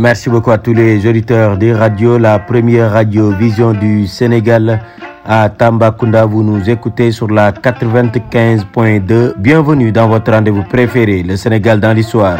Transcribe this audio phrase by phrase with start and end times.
[0.00, 4.80] Merci beaucoup à tous les auditeurs des radios, la première radio Vision du Sénégal
[5.26, 6.24] à Tambacounda.
[6.24, 9.34] Vous nous écoutez sur la 95.2.
[9.36, 12.38] Bienvenue dans votre rendez-vous préféré, le Sénégal dans l'histoire.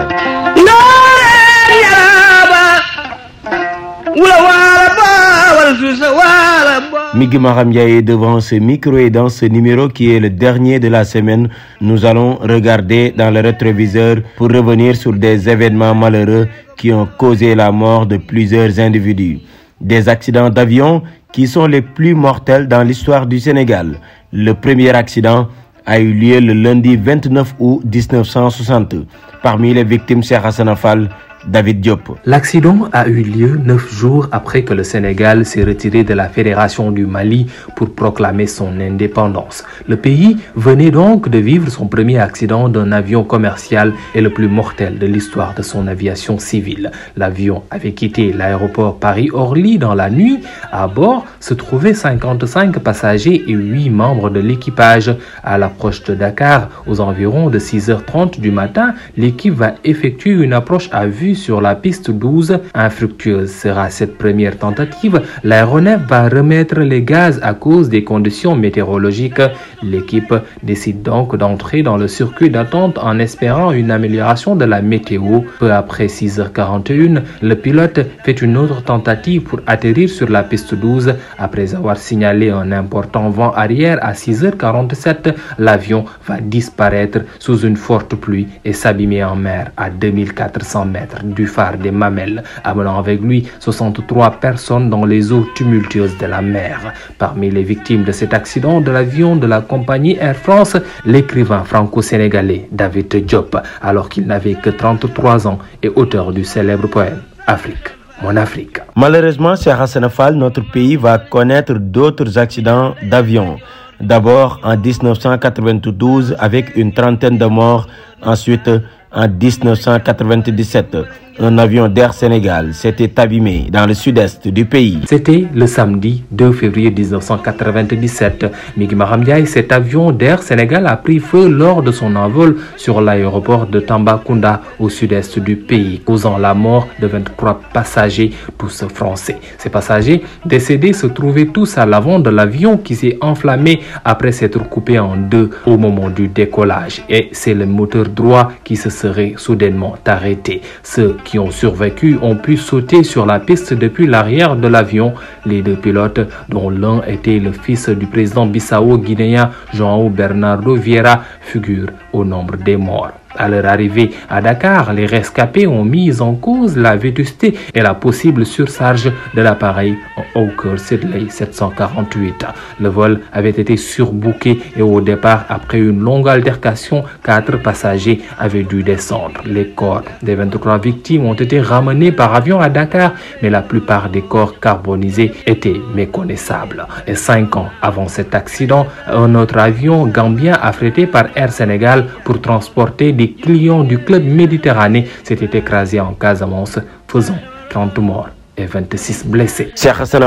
[7.12, 7.38] Migi
[7.78, 11.48] est devant ce micro et dans ce numéro qui est le dernier de la semaine,
[11.80, 16.46] nous allons regarder dans le rétroviseur pour revenir sur des événements malheureux
[16.76, 19.40] qui ont causé la mort de plusieurs individus.
[19.80, 23.98] Des accidents d'avion qui sont les plus mortels dans l'histoire du Sénégal.
[24.32, 25.48] Le premier accident
[25.86, 28.94] a eu lieu le lundi 29 août 1960.
[29.42, 31.08] Parmi les victimes, Cheikh Hassan Afal,
[31.46, 32.18] David Diop.
[32.26, 36.90] L'accident a eu lieu neuf jours après que le Sénégal s'est retiré de la Fédération
[36.90, 39.64] du Mali pour proclamer son indépendance.
[39.88, 44.48] Le pays venait donc de vivre son premier accident d'un avion commercial et le plus
[44.48, 46.90] mortel de l'histoire de son aviation civile.
[47.16, 50.40] L'avion avait quitté l'aéroport Paris-Orly dans la nuit.
[50.70, 55.14] À bord se trouvaient 55 passagers et 8 membres de l'équipage.
[55.42, 60.88] À l'approche de Dakar, aux environs de 6h30 du matin, l'équipe va effectuer une approche
[60.92, 62.58] à vue sur la piste 12.
[62.74, 65.22] Infructueuse sera cette première tentative.
[65.44, 69.42] L'aéronef va remettre les gaz à cause des conditions météorologiques.
[69.82, 75.40] L'équipe décide donc d'entrer dans le circuit d'attente en espérant une amélioration de la météo.
[75.58, 81.14] Peu après 6h41, le pilote fait une autre tentative pour atterrir sur la piste 12.
[81.38, 88.14] Après avoir signalé un important vent arrière à 6h47, l'avion va disparaître sous une forte
[88.14, 93.48] pluie et s'abîmer en mer à 2400 mètres du phare des Mamelles, amenant avec lui
[93.58, 96.92] 63 personnes dans les eaux tumultueuses de la mer.
[97.18, 102.68] Parmi les victimes de cet accident de l'avion de la compagnie Air France, l'écrivain franco-sénégalais
[102.72, 107.90] David Diop, alors qu'il n'avait que 33 ans et auteur du célèbre poème Afrique.
[108.22, 108.78] Mon Afrique.
[108.96, 113.56] Malheureusement, chez Hassan notre pays va connaître d'autres accidents d'avion.
[114.00, 117.86] D'abord en 1992 avec une trentaine de morts,
[118.22, 118.70] ensuite
[119.12, 120.96] en 1997
[121.42, 125.00] un avion d'Air Sénégal s'était abîmé dans le sud-est du pays.
[125.06, 128.46] C'était le samedi 2 février 1997.
[128.76, 133.66] Migi Mahamdiaï, cet avion d'Air Sénégal a pris feu lors de son envol sur l'aéroport
[133.66, 139.38] de Tambacounda au sud-est du pays, causant la mort de 23 passagers, tous français.
[139.56, 144.58] Ces passagers décédés se trouvaient tous à l'avant de l'avion qui s'est enflammé après s'être
[144.68, 147.02] coupé en deux au moment du décollage.
[147.08, 150.62] Et c'est le moteur droit qui se serait soudainement arrêté.
[150.82, 155.14] Ceux qui ont survécu ont pu sauter sur la piste depuis l'arrière de l'avion.
[155.46, 161.90] Les deux pilotes, dont l'un était le fils du président bissau-guinéen João Bernardo Vieira, figurent
[162.12, 163.12] au nombre des morts.
[163.36, 167.94] À leur arrivée à Dakar, les rescapés ont mis en cause la vétusté et la
[167.94, 169.96] possible surcharge de l'appareil
[170.34, 172.46] Hawker Siddeley 748.
[172.80, 178.64] Le vol avait été surbooké et au départ, après une longue altercation, quatre passagers avaient
[178.64, 179.40] dû descendre.
[179.46, 184.10] Les corps des 23 victimes ont été ramenés par avion à Dakar, mais la plupart
[184.10, 186.86] des corps carbonisés étaient méconnaissables.
[187.06, 192.40] Et cinq ans avant cet accident, un autre avion gambien affrété par Air Sénégal pour
[192.40, 197.38] transporter des clients du club méditerranéen s'était écrasé en Casamance, faisant
[197.68, 199.72] 30 morts et 26 blessés.
[199.76, 200.24] Cheikh Hassan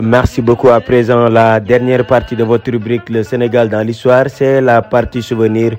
[0.00, 0.68] merci beaucoup.
[0.68, 5.22] À présent, la dernière partie de votre rubrique Le Sénégal dans l'histoire, c'est la partie
[5.22, 5.72] souvenir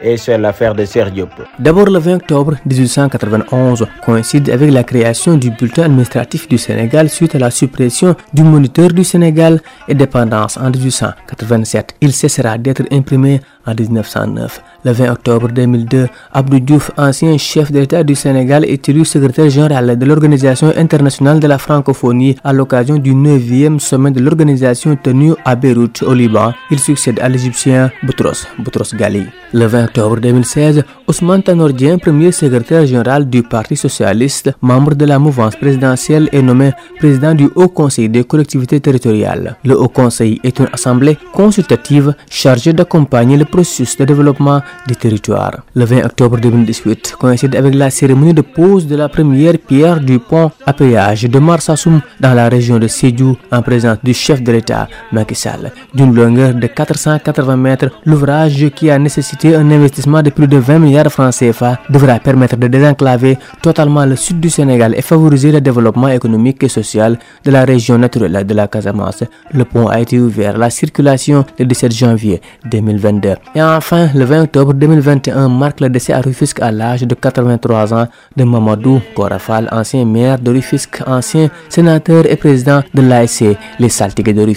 [0.00, 1.26] et c'est l'affaire de Sergio.
[1.58, 7.34] D'abord, le 20 octobre 1891 coïncide avec la création du bulletin administratif du Sénégal suite
[7.34, 11.96] à la suppression du moniteur du Sénégal et dépendance en 1887.
[12.00, 14.62] Il cessera d'être imprimé en 1909.
[14.84, 19.50] Le 20 octobre 2002, Abdou Diouf, ancien chef de l'État du Sénégal, est élu secrétaire
[19.50, 25.32] général de l'Organisation internationale de la francophonie à l'occasion du 9e sommet de l'organisation tenu
[25.44, 26.54] à Beyrouth, au Liban.
[26.70, 29.26] Il succède à l'Égyptien Boutros, Boutros Ghali.
[29.52, 35.18] Le 20 octobre 2016, Ousmane Tanordien, premier secrétaire général du Parti socialiste, membre de la
[35.18, 39.56] mouvance présidentielle, est nommé président du Haut Conseil des collectivités territoriales.
[39.64, 45.54] Le Haut Conseil est une assemblée consultative chargée d'accompagner le processus de développement du territoire.
[45.74, 50.18] Le 20 octobre 2018 coïncide avec la cérémonie de pose de la première pierre du
[50.18, 54.52] pont à péage de Marsassoum dans la région de Sédhiou en présence du chef de
[54.52, 55.72] l'État Macky Sall.
[55.94, 60.78] D'une longueur de 480 mètres, l'ouvrage qui a nécessité un investissement de plus de 20
[60.78, 65.52] milliards de francs CFA devra permettre de désenclaver totalement le sud du Sénégal et favoriser
[65.52, 69.24] le développement économique et social de la région naturelle de la Casamance.
[69.52, 72.40] Le pont a été ouvert à la circulation le 17 janvier
[72.70, 73.34] 2022.
[73.54, 77.94] Et enfin, le 20 octobre 2021 marque le décès à Rufisque à l'âge de 83
[77.94, 83.44] ans de Mamadou Korafal, ancien maire de Rufisque, ancien sénateur et président de l'ASC,
[83.78, 84.48] les Saltigues de.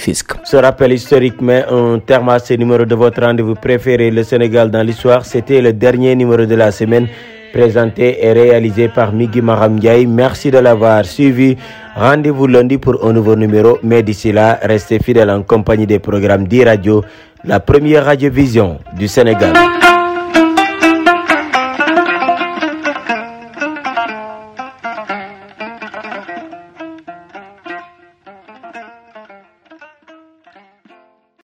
[0.43, 4.71] Ce rappel historique met un terme à ce numéro de votre rendez-vous préféré, le Sénégal
[4.71, 5.10] dans l'histoire.
[5.23, 7.07] C'était le dernier numéro de la semaine
[7.51, 10.05] présenté et réalisé par Migi Maramdiaï.
[10.07, 11.57] Merci de l'avoir suivi.
[11.95, 13.77] Rendez-vous lundi pour un nouveau numéro.
[13.83, 17.03] Mais d'ici là, restez fidèles en compagnie des programmes d'e-radio,
[17.43, 19.53] la première radiovision du Sénégal.